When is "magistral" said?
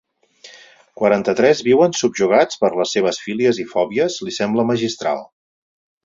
4.71-5.23